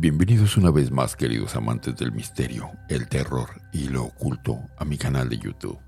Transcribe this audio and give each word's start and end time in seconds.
Bienvenidos 0.00 0.56
una 0.56 0.70
vez 0.70 0.90
más, 0.90 1.14
queridos 1.14 1.56
amantes 1.56 1.94
del 1.94 2.12
misterio, 2.12 2.70
el 2.88 3.06
terror 3.06 3.50
y 3.70 3.90
lo 3.90 4.04
oculto, 4.04 4.58
a 4.78 4.86
mi 4.86 4.96
canal 4.96 5.28
de 5.28 5.36
YouTube. 5.36 5.78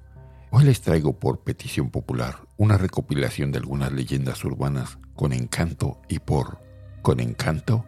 Hoy 0.50 0.64
les 0.64 0.82
traigo 0.82 1.18
por 1.18 1.44
petición 1.44 1.88
popular 1.88 2.46
una 2.58 2.76
recopilación 2.76 3.52
de 3.52 3.60
algunas 3.60 3.90
leyendas 3.90 4.44
urbanas 4.44 4.98
con 5.14 5.32
encanto 5.32 6.02
y 6.10 6.18
por 6.18 6.58
con 7.00 7.20
encanto 7.20 7.86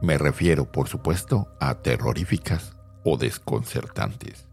me 0.00 0.16
refiero, 0.18 0.70
por 0.70 0.86
supuesto, 0.86 1.48
a 1.58 1.82
terroríficas 1.82 2.76
o 3.02 3.16
desconcertantes. 3.16 4.46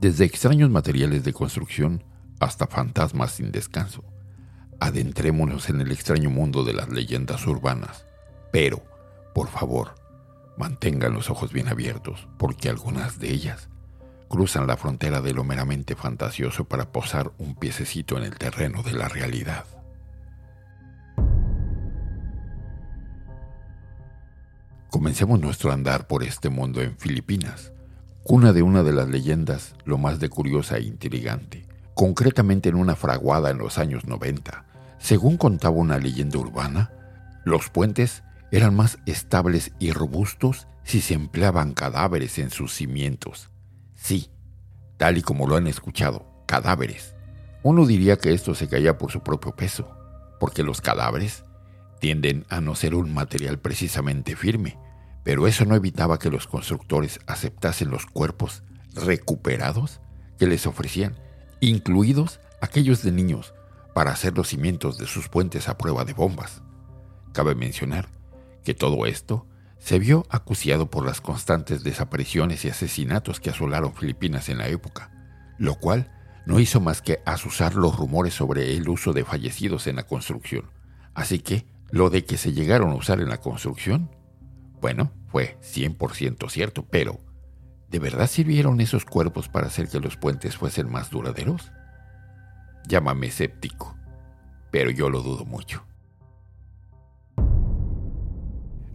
Desde 0.00 0.24
extraños 0.24 0.70
materiales 0.70 1.22
de 1.22 1.32
construcción 1.32 2.02
hasta 2.40 2.66
fantasmas 2.66 3.30
sin 3.30 3.52
descanso. 3.52 4.02
Adentrémonos 4.80 5.70
en 5.70 5.80
el 5.80 5.92
extraño 5.92 6.30
mundo 6.30 6.64
de 6.64 6.72
las 6.72 6.88
leyendas 6.88 7.46
urbanas. 7.46 8.06
Pero, 8.50 8.82
por 9.32 9.46
favor, 9.46 9.99
mantengan 10.60 11.14
los 11.14 11.30
ojos 11.30 11.52
bien 11.52 11.68
abiertos, 11.68 12.28
porque 12.36 12.68
algunas 12.68 13.18
de 13.18 13.30
ellas 13.30 13.70
cruzan 14.28 14.66
la 14.66 14.76
frontera 14.76 15.22
de 15.22 15.32
lo 15.32 15.42
meramente 15.42 15.96
fantasioso 15.96 16.64
para 16.66 16.92
posar 16.92 17.32
un 17.38 17.56
piececito 17.56 18.18
en 18.18 18.24
el 18.24 18.36
terreno 18.36 18.82
de 18.82 18.92
la 18.92 19.08
realidad. 19.08 19.64
Comencemos 24.90 25.40
nuestro 25.40 25.72
andar 25.72 26.06
por 26.06 26.22
este 26.22 26.50
mundo 26.50 26.82
en 26.82 26.96
Filipinas, 26.98 27.72
cuna 28.22 28.52
de 28.52 28.62
una 28.62 28.82
de 28.82 28.92
las 28.92 29.08
leyendas 29.08 29.74
lo 29.84 29.96
más 29.96 30.20
de 30.20 30.28
curiosa 30.28 30.76
e 30.76 30.82
intrigante, 30.82 31.64
concretamente 31.94 32.68
en 32.68 32.74
una 32.74 32.96
fraguada 32.96 33.50
en 33.50 33.58
los 33.58 33.78
años 33.78 34.04
90. 34.04 34.64
Según 34.98 35.38
contaba 35.38 35.76
una 35.76 35.96
leyenda 35.96 36.38
urbana, 36.38 36.92
los 37.44 37.70
puentes 37.70 38.22
eran 38.50 38.74
más 38.74 38.98
estables 39.06 39.72
y 39.78 39.92
robustos 39.92 40.66
si 40.84 41.00
se 41.00 41.14
empleaban 41.14 41.72
cadáveres 41.72 42.38
en 42.38 42.50
sus 42.50 42.74
cimientos. 42.74 43.50
Sí, 43.94 44.30
tal 44.96 45.18
y 45.18 45.22
como 45.22 45.46
lo 45.46 45.56
han 45.56 45.66
escuchado, 45.66 46.26
cadáveres. 46.46 47.14
Uno 47.62 47.86
diría 47.86 48.16
que 48.16 48.32
esto 48.32 48.54
se 48.54 48.68
caía 48.68 48.98
por 48.98 49.12
su 49.12 49.22
propio 49.22 49.54
peso, 49.54 49.88
porque 50.40 50.62
los 50.62 50.80
cadáveres 50.80 51.44
tienden 52.00 52.46
a 52.48 52.60
no 52.60 52.74
ser 52.74 52.94
un 52.94 53.12
material 53.12 53.58
precisamente 53.58 54.34
firme, 54.34 54.78
pero 55.22 55.46
eso 55.46 55.64
no 55.64 55.76
evitaba 55.76 56.18
que 56.18 56.30
los 56.30 56.46
constructores 56.46 57.20
aceptasen 57.26 57.90
los 57.90 58.06
cuerpos 58.06 58.62
recuperados 58.94 60.00
que 60.38 60.46
les 60.46 60.66
ofrecían, 60.66 61.14
incluidos 61.60 62.40
aquellos 62.62 63.02
de 63.02 63.12
niños, 63.12 63.54
para 63.94 64.12
hacer 64.12 64.36
los 64.36 64.48
cimientos 64.48 64.98
de 64.98 65.06
sus 65.06 65.28
puentes 65.28 65.68
a 65.68 65.76
prueba 65.76 66.04
de 66.04 66.14
bombas. 66.14 66.62
Cabe 67.32 67.54
mencionar 67.54 68.19
que 68.64 68.74
todo 68.74 69.06
esto 69.06 69.46
se 69.78 69.98
vio 69.98 70.26
acuciado 70.28 70.90
por 70.90 71.06
las 71.06 71.20
constantes 71.20 71.82
desapariciones 71.82 72.64
y 72.64 72.68
asesinatos 72.68 73.40
que 73.40 73.50
asolaron 73.50 73.94
Filipinas 73.94 74.48
en 74.48 74.58
la 74.58 74.68
época, 74.68 75.10
lo 75.58 75.76
cual 75.76 76.12
no 76.46 76.60
hizo 76.60 76.80
más 76.80 77.02
que 77.02 77.20
asusar 77.24 77.74
los 77.74 77.96
rumores 77.96 78.34
sobre 78.34 78.76
el 78.76 78.88
uso 78.88 79.12
de 79.12 79.24
fallecidos 79.24 79.86
en 79.86 79.96
la 79.96 80.04
construcción. 80.04 80.70
Así 81.14 81.38
que 81.38 81.66
lo 81.90 82.10
de 82.10 82.24
que 82.24 82.36
se 82.36 82.52
llegaron 82.52 82.90
a 82.90 82.94
usar 82.94 83.20
en 83.20 83.28
la 83.28 83.40
construcción, 83.40 84.10
bueno, 84.80 85.12
fue 85.28 85.58
100% 85.62 86.50
cierto, 86.50 86.86
pero 86.90 87.20
¿de 87.88 87.98
verdad 87.98 88.28
sirvieron 88.28 88.80
esos 88.80 89.04
cuerpos 89.04 89.48
para 89.48 89.66
hacer 89.66 89.88
que 89.88 90.00
los 90.00 90.16
puentes 90.16 90.56
fuesen 90.56 90.90
más 90.90 91.10
duraderos? 91.10 91.72
Llámame 92.88 93.28
escéptico, 93.28 93.96
pero 94.70 94.90
yo 94.90 95.10
lo 95.10 95.22
dudo 95.22 95.44
mucho. 95.44 95.84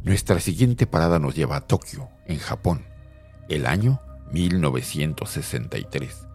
Nuestra 0.05 0.39
siguiente 0.39 0.85
parada 0.85 1.17
nos 1.17 1.33
lleva 1.33 1.55
a 1.55 1.61
Tokio, 1.61 2.09
en 2.27 2.37
Japón, 2.37 2.85
el 3.49 3.65
año 3.65 4.01
1963. 4.31 6.27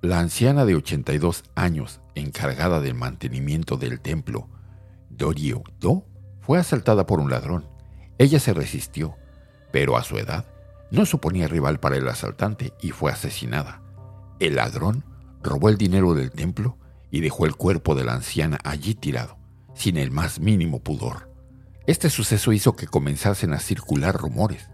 La 0.00 0.18
anciana 0.18 0.64
de 0.64 0.74
82 0.74 1.44
años, 1.54 2.00
encargada 2.14 2.80
del 2.80 2.94
mantenimiento 2.94 3.76
del 3.76 4.00
templo, 4.00 4.48
Dorio 5.10 5.62
Do 5.78 6.06
fue 6.40 6.58
asaltada 6.58 7.04
por 7.04 7.20
un 7.20 7.28
ladrón. 7.28 7.68
Ella 8.16 8.40
se 8.40 8.54
resistió, 8.54 9.14
pero 9.70 9.98
a 9.98 10.02
su 10.02 10.16
edad 10.16 10.46
no 10.90 11.04
suponía 11.04 11.48
rival 11.48 11.80
para 11.80 11.98
el 11.98 12.08
asaltante 12.08 12.72
y 12.80 12.92
fue 12.92 13.12
asesinada. 13.12 13.82
El 14.40 14.56
ladrón 14.56 15.04
robó 15.42 15.68
el 15.68 15.76
dinero 15.76 16.14
del 16.14 16.30
templo 16.30 16.78
y 17.10 17.20
dejó 17.20 17.44
el 17.44 17.56
cuerpo 17.56 17.94
de 17.94 18.04
la 18.04 18.14
anciana 18.14 18.58
allí 18.64 18.94
tirado, 18.94 19.36
sin 19.74 19.98
el 19.98 20.10
más 20.10 20.40
mínimo 20.40 20.82
pudor. 20.82 21.27
Este 21.88 22.10
suceso 22.10 22.52
hizo 22.52 22.76
que 22.76 22.86
comenzasen 22.86 23.54
a 23.54 23.60
circular 23.60 24.14
rumores. 24.14 24.68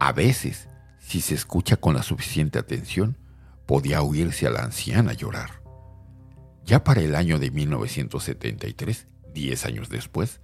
A 0.00 0.10
veces, 0.10 0.66
si 0.98 1.20
se 1.20 1.36
escucha 1.36 1.76
con 1.76 1.94
la 1.94 2.02
suficiente 2.02 2.58
atención, 2.58 3.16
podía 3.64 4.02
oírse 4.02 4.48
a 4.48 4.50
la 4.50 4.64
anciana 4.64 5.12
llorar. 5.12 5.62
Ya 6.64 6.82
para 6.82 7.00
el 7.00 7.14
año 7.14 7.38
de 7.38 7.52
1973, 7.52 9.06
Diez 9.32 9.64
años 9.66 9.88
después, 9.88 10.40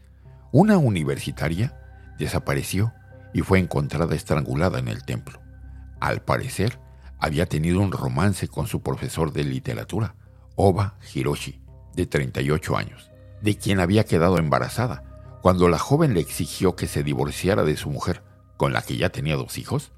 una 0.52 0.78
universitaria 0.78 1.76
desapareció 2.16 2.92
y 3.34 3.40
fue 3.40 3.58
encontrada 3.58 4.14
estrangulada 4.14 4.78
en 4.78 4.86
el 4.86 5.02
templo. 5.02 5.40
Al 5.98 6.22
parecer, 6.22 6.78
había 7.18 7.46
tenido 7.46 7.80
un 7.80 7.90
romance 7.90 8.46
con 8.46 8.68
su 8.68 8.82
profesor 8.84 9.32
de 9.32 9.42
literatura, 9.42 10.14
Oba 10.54 10.96
Hiroshi, 11.12 11.60
de 11.96 12.06
38 12.06 12.76
años, 12.76 13.10
de 13.42 13.56
quien 13.56 13.80
había 13.80 14.04
quedado 14.04 14.38
embarazada 14.38 15.07
cuando 15.42 15.68
la 15.68 15.78
joven 15.78 16.14
le 16.14 16.20
exigió 16.20 16.76
que 16.76 16.86
se 16.86 17.02
divorciara 17.02 17.64
de 17.64 17.76
su 17.76 17.90
mujer, 17.90 18.22
con 18.56 18.72
la 18.72 18.82
que 18.82 18.96
ya 18.96 19.10
tenía 19.10 19.36
dos 19.36 19.58
hijos. 19.58 19.92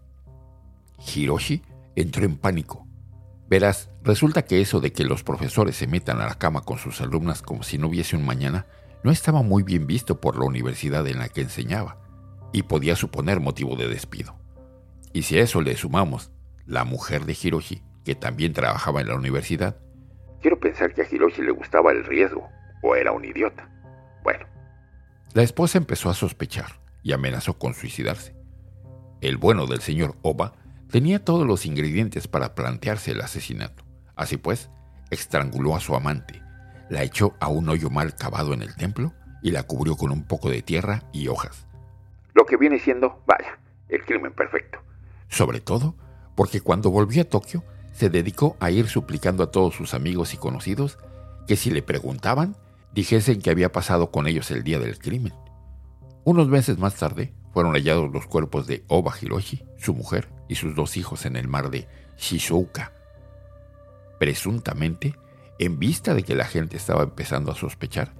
Hiroshi 0.98 1.62
entró 1.96 2.24
en 2.24 2.36
pánico. 2.36 2.86
Verás, 3.48 3.90
resulta 4.02 4.42
que 4.42 4.60
eso 4.60 4.80
de 4.80 4.92
que 4.92 5.04
los 5.04 5.24
profesores 5.24 5.76
se 5.76 5.86
metan 5.86 6.20
a 6.20 6.26
la 6.26 6.38
cama 6.38 6.60
con 6.60 6.78
sus 6.78 7.00
alumnas 7.00 7.42
como 7.42 7.62
si 7.62 7.78
no 7.78 7.88
hubiese 7.88 8.16
un 8.16 8.24
mañana 8.24 8.66
no 9.02 9.10
estaba 9.10 9.42
muy 9.42 9.62
bien 9.62 9.86
visto 9.86 10.20
por 10.20 10.38
la 10.38 10.44
universidad 10.44 11.06
en 11.08 11.18
la 11.18 11.28
que 11.28 11.40
enseñaba 11.40 11.96
y 12.52 12.62
podía 12.64 12.96
suponer 12.96 13.40
motivo 13.40 13.76
de 13.76 13.88
despido. 13.88 14.36
Y 15.12 15.22
si 15.22 15.38
a 15.38 15.42
eso 15.42 15.62
le 15.62 15.76
sumamos 15.76 16.30
la 16.66 16.84
mujer 16.84 17.24
de 17.24 17.36
Hiroshi, 17.40 17.82
que 18.04 18.14
también 18.14 18.52
trabajaba 18.52 19.00
en 19.00 19.08
la 19.08 19.16
universidad, 19.16 19.76
quiero 20.40 20.60
pensar 20.60 20.92
que 20.94 21.02
a 21.02 21.06
Hiroshi 21.10 21.42
le 21.42 21.50
gustaba 21.50 21.92
el 21.92 22.04
riesgo 22.04 22.48
o 22.82 22.94
era 22.94 23.12
un 23.12 23.24
idiota. 23.24 23.68
Bueno, 24.22 24.46
la 25.32 25.42
esposa 25.42 25.78
empezó 25.78 26.10
a 26.10 26.14
sospechar 26.14 26.80
y 27.02 27.12
amenazó 27.12 27.58
con 27.58 27.74
suicidarse. 27.74 28.34
El 29.20 29.36
bueno 29.36 29.66
del 29.66 29.80
señor 29.80 30.16
Oba 30.22 30.54
tenía 30.90 31.24
todos 31.24 31.46
los 31.46 31.66
ingredientes 31.66 32.28
para 32.28 32.54
plantearse 32.54 33.12
el 33.12 33.20
asesinato. 33.20 33.84
Así 34.16 34.36
pues, 34.36 34.70
estranguló 35.10 35.76
a 35.76 35.80
su 35.80 35.94
amante 35.94 36.42
la 36.90 37.04
echó 37.04 37.34
a 37.40 37.48
un 37.48 37.68
hoyo 37.68 37.88
mal 37.88 38.14
cavado 38.16 38.52
en 38.52 38.62
el 38.62 38.74
templo 38.74 39.14
y 39.42 39.52
la 39.52 39.62
cubrió 39.62 39.96
con 39.96 40.10
un 40.10 40.24
poco 40.24 40.50
de 40.50 40.60
tierra 40.60 41.04
y 41.12 41.28
hojas. 41.28 41.66
Lo 42.34 42.44
que 42.44 42.56
viene 42.56 42.78
siendo, 42.80 43.22
vaya, 43.26 43.58
el 43.88 44.04
crimen 44.04 44.32
perfecto. 44.32 44.80
Sobre 45.28 45.60
todo 45.60 45.94
porque 46.34 46.60
cuando 46.60 46.90
volvió 46.90 47.22
a 47.22 47.24
Tokio 47.24 47.64
se 47.92 48.10
dedicó 48.10 48.56
a 48.60 48.70
ir 48.70 48.88
suplicando 48.88 49.44
a 49.44 49.50
todos 49.50 49.74
sus 49.74 49.94
amigos 49.94 50.34
y 50.34 50.36
conocidos 50.36 50.98
que 51.46 51.56
si 51.56 51.70
le 51.70 51.82
preguntaban, 51.82 52.56
dijesen 52.94 53.40
que 53.40 53.50
había 53.50 53.72
pasado 53.72 54.10
con 54.10 54.26
ellos 54.26 54.50
el 54.50 54.64
día 54.64 54.78
del 54.78 54.98
crimen. 54.98 55.34
Unos 56.24 56.48
meses 56.48 56.78
más 56.78 56.96
tarde 56.96 57.32
fueron 57.52 57.72
hallados 57.72 58.10
los 58.12 58.26
cuerpos 58.26 58.66
de 58.66 58.84
Oba 58.88 59.14
Hiroshi, 59.20 59.64
su 59.78 59.94
mujer 59.94 60.28
y 60.48 60.56
sus 60.56 60.74
dos 60.74 60.96
hijos 60.96 61.26
en 61.26 61.36
el 61.36 61.48
mar 61.48 61.70
de 61.70 61.88
Shizuoka. 62.18 62.92
Presuntamente, 64.18 65.16
en 65.58 65.78
vista 65.78 66.14
de 66.14 66.22
que 66.22 66.34
la 66.34 66.44
gente 66.44 66.76
estaba 66.76 67.02
empezando 67.02 67.52
a 67.52 67.56
sospechar, 67.56 68.14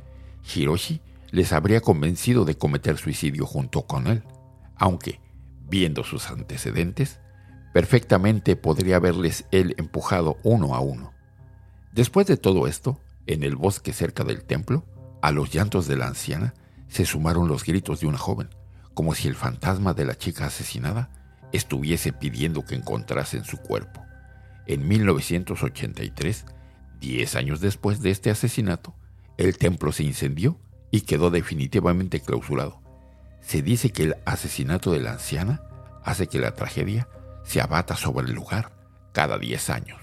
Hiroshi 0.54 1.00
les 1.30 1.52
habría 1.52 1.80
convencido 1.80 2.44
de 2.44 2.56
cometer 2.56 2.96
suicidio 2.96 3.46
junto 3.46 3.82
con 3.82 4.06
él, 4.06 4.22
aunque, 4.76 5.20
viendo 5.68 6.02
sus 6.02 6.30
antecedentes, 6.30 7.20
perfectamente 7.72 8.56
podría 8.56 8.96
haberles 8.96 9.44
él 9.52 9.74
empujado 9.78 10.38
uno 10.42 10.74
a 10.74 10.80
uno. 10.80 11.12
Después 11.92 12.26
de 12.26 12.36
todo 12.36 12.66
esto, 12.66 13.00
en 13.26 13.42
el 13.42 13.56
bosque 13.56 13.92
cerca 13.92 14.24
del 14.24 14.44
templo, 14.44 14.84
a 15.22 15.30
los 15.30 15.52
llantos 15.52 15.86
de 15.86 15.96
la 15.96 16.06
anciana 16.06 16.54
se 16.88 17.04
sumaron 17.04 17.48
los 17.48 17.64
gritos 17.64 18.00
de 18.00 18.06
una 18.06 18.18
joven, 18.18 18.48
como 18.94 19.14
si 19.14 19.28
el 19.28 19.34
fantasma 19.34 19.94
de 19.94 20.04
la 20.04 20.16
chica 20.16 20.46
asesinada 20.46 21.10
estuviese 21.52 22.12
pidiendo 22.12 22.64
que 22.64 22.74
encontrasen 22.74 23.44
su 23.44 23.58
cuerpo. 23.58 24.02
En 24.66 24.86
1983, 24.86 26.44
Diez 27.00 27.34
años 27.34 27.60
después 27.60 28.02
de 28.02 28.10
este 28.10 28.30
asesinato, 28.30 28.94
el 29.38 29.56
templo 29.56 29.90
se 29.90 30.04
incendió 30.04 30.60
y 30.90 31.00
quedó 31.02 31.30
definitivamente 31.30 32.20
clausurado. 32.20 32.82
Se 33.40 33.62
dice 33.62 33.90
que 33.90 34.02
el 34.02 34.16
asesinato 34.26 34.92
de 34.92 35.00
la 35.00 35.12
anciana 35.12 35.62
hace 36.04 36.26
que 36.26 36.38
la 36.38 36.54
tragedia 36.54 37.08
se 37.42 37.62
abata 37.62 37.96
sobre 37.96 38.26
el 38.26 38.34
lugar 38.34 38.72
cada 39.12 39.38
diez 39.38 39.70
años. 39.70 39.98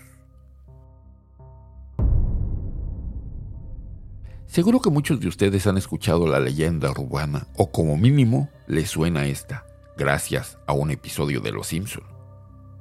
Seguro 4.47 4.81
que 4.81 4.89
muchos 4.89 5.19
de 5.19 5.27
ustedes 5.27 5.67
han 5.67 5.77
escuchado 5.77 6.25
la 6.25 6.39
leyenda 6.39 6.89
urbana 6.89 7.47
o 7.55 7.69
como 7.71 7.97
mínimo 7.97 8.49
les 8.65 8.89
suena 8.89 9.25
esta, 9.25 9.65
gracias 9.97 10.57
a 10.65 10.73
un 10.73 10.89
episodio 10.89 11.41
de 11.41 11.51
Los 11.51 11.67
Simpson. 11.67 12.03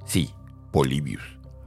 Sí, 0.04 0.30
Polybius. 0.70 1.22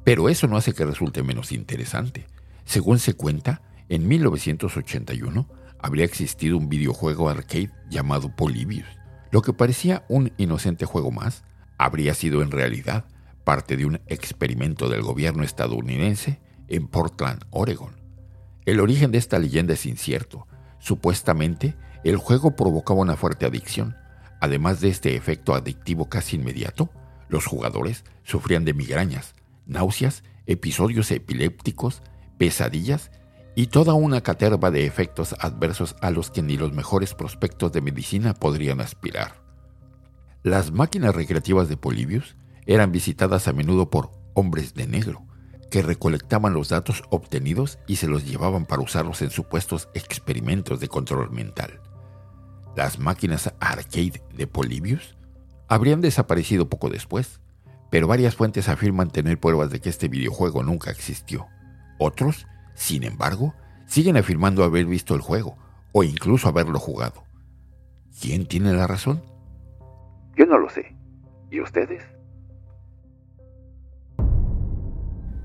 Pero 0.06 0.30
eso 0.30 0.48
no 0.48 0.56
hace 0.56 0.74
que 0.74 0.86
resulte 0.86 1.22
menos 1.22 1.52
interesante. 1.52 2.28
Según 2.64 2.98
se 2.98 3.14
cuenta, 3.14 3.62
en 3.90 4.08
1981 4.08 5.48
habría 5.80 6.06
existido 6.06 6.58
un 6.58 6.70
videojuego 6.70 7.30
arcade 7.30 7.72
llamado 7.90 8.34
Polybius. 8.36 8.88
Lo 9.32 9.42
que 9.42 9.54
parecía 9.54 10.06
un 10.08 10.32
inocente 10.38 10.86
juego 10.86 11.12
más, 11.12 11.44
habría 11.78 12.14
sido 12.14 12.42
en 12.42 12.52
realidad 12.52 13.06
parte 13.44 13.76
de 13.76 13.86
un 13.86 14.00
experimento 14.08 14.88
del 14.90 15.02
gobierno 15.02 15.44
estadounidense 15.44 16.40
en 16.68 16.88
Portland, 16.88 17.44
Oregon. 17.52 17.99
El 18.66 18.80
origen 18.80 19.12
de 19.12 19.18
esta 19.18 19.40
leyenda 19.40 19.74
es 19.74 19.86
incierto. 19.86 20.48
Supuestamente, 20.80 21.76
el 22.04 22.18
juego 22.18 22.56
provocaba 22.56 23.00
una 23.00 23.16
fuerte 23.16 23.46
adicción. 23.46 23.96
Además 24.40 24.80
de 24.82 24.90
este 24.90 25.16
efecto 25.16 25.54
adictivo 25.54 26.10
casi 26.10 26.38
inmediato, 26.38 26.90
los 27.28 27.46
jugadores 27.46 28.04
sufrían 28.24 28.66
de 28.66 28.74
migrañas, 28.74 29.36
náuseas, 29.66 30.24
episodios 30.46 31.12
epilépticos, 31.12 32.02
pesadillas 32.38 33.12
y 33.56 33.68
toda 33.68 33.94
una 33.94 34.22
caterva 34.22 34.72
de 34.72 34.86
efectos 34.86 35.36
adversos 35.40 35.96
a 36.02 36.12
los 36.12 36.32
que 36.32 36.42
ni 36.42 36.58
los 36.58 36.72
mejores 36.74 37.14
prospectos 37.14 37.72
de 37.72 37.82
medicina 37.82 38.34
podrían 38.34 38.82
aspirar. 38.82 39.44
Las 40.44 40.72
máquinas 40.72 41.14
recreativas 41.14 41.68
de 41.68 41.76
Polybius 41.76 42.38
eran 42.66 42.92
visitadas 42.92 43.48
a 43.48 43.54
menudo 43.54 43.90
por 43.90 44.12
hombres 44.34 44.74
de 44.74 44.88
negro, 44.88 45.24
que 45.70 45.82
recolectaban 45.82 46.54
los 46.54 46.70
datos 46.70 47.04
obtenidos 47.10 47.80
y 47.88 47.98
se 47.98 48.08
los 48.08 48.26
llevaban 48.26 48.66
para 48.66 48.82
usarlos 48.82 49.22
en 49.22 49.30
supuestos 49.30 49.90
experimentos 49.94 50.80
de 50.80 50.88
control 50.88 51.32
mental. 51.32 51.80
Las 52.76 53.00
máquinas 53.00 53.54
arcade 53.60 54.22
de 54.34 54.48
Polybius 54.48 55.18
habrían 55.68 56.02
desaparecido 56.02 56.70
poco 56.70 56.90
después, 56.90 57.40
pero 57.90 58.08
varias 58.08 58.36
fuentes 58.36 58.70
afirman 58.70 59.10
tener 59.10 59.40
pruebas 59.40 59.70
de 59.70 59.80
que 59.80 59.90
este 59.90 60.08
videojuego 60.08 60.64
nunca 60.64 60.92
existió. 60.92 61.48
Otros, 61.98 62.48
sin 62.76 63.04
embargo, 63.04 63.54
siguen 63.88 64.18
afirmando 64.18 64.64
haber 64.64 64.86
visto 64.86 65.16
el 65.16 65.22
juego 65.22 65.58
o 65.92 66.04
incluso 66.04 66.48
haberlo 66.48 66.80
jugado. 66.80 67.24
¿Quién 68.22 68.46
tiene 68.46 68.74
la 68.74 68.88
razón? 68.88 69.24
Yo 70.36 70.46
no 70.46 70.58
lo 70.58 70.70
sé. 70.70 70.96
¿Y 71.52 71.62
ustedes? 71.62 72.04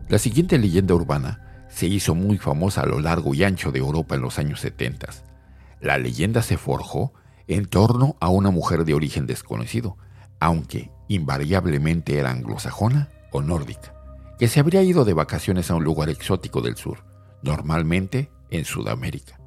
La 0.09 0.19
siguiente 0.19 0.59
leyenda 0.59 0.95
urbana 0.95 1.67
se 1.71 1.87
hizo 1.87 2.15
muy 2.15 2.37
famosa 2.37 2.83
a 2.83 2.87
lo 2.87 3.01
largo 3.01 3.35
y 3.35 3.43
ancho 3.43 3.73
de 3.73 3.79
Europa 3.79 4.15
en 4.15 4.21
los 4.21 4.39
años 4.39 4.61
70. 4.61 5.09
La 5.81 5.97
leyenda 5.97 6.43
se 6.43 6.59
forjó 6.59 7.15
en 7.49 7.67
torno 7.67 8.17
a 8.21 8.29
una 8.29 8.51
mujer 8.51 8.85
de 8.85 8.95
origen 8.95 9.27
desconocido, 9.27 9.97
aunque 10.41 10.91
invariablemente 11.09 12.19
era 12.19 12.31
anglosajona 12.31 13.11
o 13.33 13.41
nórdica, 13.41 13.95
que 14.39 14.47
se 14.49 14.61
habría 14.61 14.83
ido 14.83 15.07
de 15.07 15.15
vacaciones 15.15 15.71
a 15.71 15.75
un 15.75 15.85
lugar 15.85 16.11
exótico 16.11 16.61
del 16.61 16.77
sur, 16.77 17.05
normalmente 17.43 18.31
en 18.51 18.67
Sudamérica. 18.67 19.41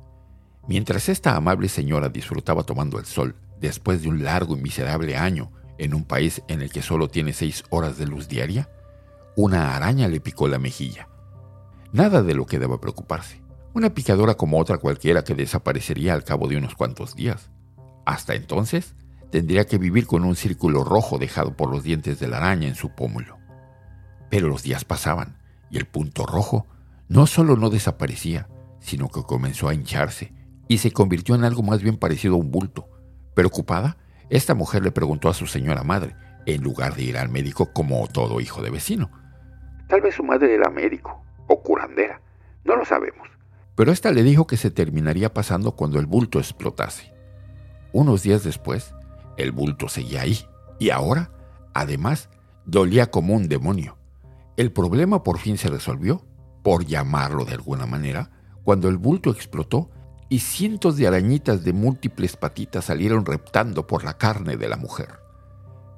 Mientras 0.68 1.08
esta 1.08 1.36
amable 1.36 1.70
señora 1.70 2.10
disfrutaba 2.10 2.64
tomando 2.64 3.00
el 3.00 3.06
sol 3.06 3.36
después 3.60 4.02
de 4.02 4.10
un 4.10 4.24
largo 4.24 4.58
y 4.58 4.62
miserable 4.62 5.18
año 5.18 5.52
en 5.78 5.94
un 5.94 6.04
país 6.04 6.42
en 6.48 6.62
el 6.62 6.72
que 6.72 6.82
solo 6.82 7.10
tiene 7.10 7.32
seis 7.32 7.64
horas 7.70 7.98
de 7.98 8.08
luz 8.08 8.28
diaria, 8.28 8.70
una 9.38 9.76
araña 9.76 10.08
le 10.08 10.20
picó 10.20 10.48
la 10.48 10.58
mejilla. 10.58 11.08
Nada 11.94 12.24
de 12.24 12.34
lo 12.34 12.48
que 12.48 12.58
deba 12.60 12.82
preocuparse. 12.82 13.42
Una 13.74 13.94
picadora 13.94 14.34
como 14.34 14.60
otra 14.60 14.80
cualquiera 14.80 15.24
que 15.24 15.36
desaparecería 15.36 16.16
al 16.16 16.24
cabo 16.24 16.48
de 16.48 16.58
unos 16.58 16.74
cuantos 16.74 17.16
días. 17.16 17.52
Hasta 18.04 18.34
entonces, 18.34 18.96
tendría 19.32 19.66
que 19.66 19.78
vivir 19.78 20.08
con 20.08 20.26
un 20.26 20.36
círculo 20.36 20.84
rojo 20.84 21.20
dejado 21.20 21.56
por 21.56 21.72
los 21.72 21.84
dientes 21.84 22.20
de 22.20 22.28
la 22.28 22.38
araña 22.38 22.68
en 22.68 22.74
su 22.74 22.90
pómulo. 22.96 23.38
Pero 24.30 24.50
los 24.50 24.64
días 24.64 24.86
pasaban 24.86 25.38
y 25.70 25.78
el 25.78 25.86
punto 25.86 26.26
rojo 26.26 26.66
no 27.08 27.28
solo 27.28 27.56
no 27.56 27.70
desaparecía, 27.70 28.50
sino 28.80 29.08
que 29.08 29.22
comenzó 29.22 29.70
a 29.70 29.76
hincharse 29.76 30.34
y 30.68 30.80
se 30.80 30.92
convirtió 30.92 31.36
en 31.36 31.44
algo 31.44 31.62
más 31.62 31.82
bien 31.84 31.98
parecido 31.98 32.34
a 32.34 32.40
un 32.40 32.52
bulto, 32.52 32.90
Preocupada, 33.36 33.98
esta 34.32 34.56
mujer 34.56 34.84
le 34.84 34.90
preguntó 34.90 35.30
a 35.30 35.36
su 35.36 35.46
señora 35.46 35.84
madre, 35.84 36.16
en 36.48 36.64
lugar 36.64 36.96
de 36.96 37.04
ir 37.04 37.18
al 37.20 37.30
médico 37.30 37.72
como 37.72 38.08
todo 38.08 38.42
hijo 38.42 38.64
de 38.64 38.72
vecino. 38.72 39.12
Tal 39.88 40.02
vez 40.02 40.16
su 40.16 40.24
madre 40.24 40.54
era 40.54 40.70
médico 40.70 41.24
o 41.48 41.62
curandera, 41.62 42.22
no 42.66 42.76
lo 42.76 42.86
sabemos. 42.86 43.28
Pero 43.76 43.92
esta 43.92 44.12
le 44.12 44.24
dijo 44.24 44.48
que 44.48 44.58
se 44.58 44.72
terminaría 44.72 45.34
pasando 45.34 45.74
cuando 45.74 46.00
el 46.00 46.06
bulto 46.06 46.40
explotase. 46.40 47.14
Unos 47.94 48.24
días 48.24 48.44
después, 48.44 48.94
el 49.38 49.52
bulto 49.52 49.88
seguía 49.88 50.22
ahí, 50.22 50.40
y 50.80 50.90
ahora, 50.90 51.32
además, 51.74 52.30
dolía 52.66 53.12
como 53.12 53.34
un 53.34 53.48
demonio. 53.48 53.98
El 54.58 54.72
problema 54.72 55.24
por 55.24 55.38
fin 55.38 55.58
se 55.58 55.70
resolvió, 55.70 56.26
por 56.64 56.86
llamarlo 56.86 57.46
de 57.46 57.54
alguna 57.54 57.86
manera, 57.86 58.32
cuando 58.64 58.90
el 58.90 58.98
bulto 58.98 59.30
explotó 59.30 59.90
y 60.28 60.40
cientos 60.40 60.98
de 60.98 61.08
arañitas 61.08 61.64
de 61.64 61.72
múltiples 61.72 62.36
patitas 62.36 62.86
salieron 62.86 63.26
reptando 63.26 63.88
por 63.88 64.04
la 64.04 64.18
carne 64.18 64.58
de 64.58 64.68
la 64.68 64.76
mujer. 64.76 65.20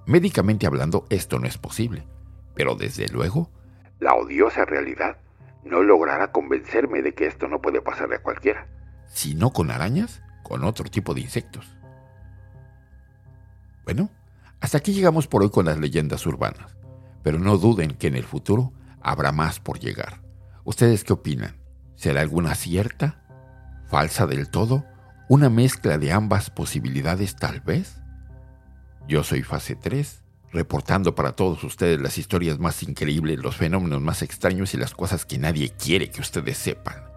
Médicamente 0.06 0.68
hablando, 0.68 1.06
esto 1.10 1.40
no 1.40 1.48
es 1.48 1.58
posible, 1.58 2.06
pero 2.54 2.76
desde 2.76 3.08
luego, 3.08 3.50
la 4.00 4.16
odiosa 4.16 4.66
realidad 4.66 5.18
no 5.64 5.84
logrará 5.84 6.32
convencerme 6.32 7.02
de 7.02 7.14
que 7.14 7.28
esto 7.28 7.48
no 7.48 7.62
puede 7.62 7.82
pasarle 7.82 8.16
a 8.16 8.22
cualquiera. 8.22 8.68
Si 9.08 9.36
no 9.36 9.52
con 9.52 9.72
arañas, 9.72 10.22
con 10.44 10.64
otro 10.64 10.90
tipo 10.90 11.14
de 11.14 11.22
insectos. 11.22 11.78
Bueno, 13.84 14.10
hasta 14.62 14.78
aquí 14.78 14.94
llegamos 14.94 15.28
por 15.28 15.44
hoy 15.44 15.50
con 15.50 15.66
las 15.66 15.78
leyendas 15.78 16.26
urbanas, 16.26 16.78
pero 17.24 17.40
no 17.40 17.58
duden 17.58 17.96
que 17.96 18.08
en 18.08 18.16
el 18.16 18.24
futuro 18.24 18.72
habrá 19.02 19.32
más 19.32 19.60
por 19.60 19.80
llegar. 19.80 20.22
¿Ustedes 20.64 21.04
qué 21.04 21.14
opinan? 21.14 21.58
¿Será 21.96 22.22
alguna 22.22 22.56
cierta 22.56 23.20
falsa 23.90 24.28
del 24.28 24.50
todo, 24.50 24.86
una 25.28 25.50
mezcla 25.50 25.98
de 25.98 26.12
ambas 26.12 26.52
posibilidades 26.52 27.36
tal 27.36 27.60
vez. 27.60 28.02
Yo 29.08 29.24
soy 29.24 29.42
Fase 29.42 29.76
3, 29.76 30.24
reportando 30.52 31.16
para 31.16 31.34
todos 31.34 31.64
ustedes 31.64 32.00
las 32.02 32.18
historias 32.18 32.60
más 32.60 32.84
increíbles, 32.84 33.40
los 33.40 33.56
fenómenos 33.56 34.02
más 34.02 34.22
extraños 34.22 34.74
y 34.74 34.78
las 34.78 34.94
cosas 34.94 35.26
que 35.26 35.38
nadie 35.38 35.70
quiere 35.70 36.10
que 36.10 36.22
ustedes 36.22 36.58
sepan. 36.58 37.09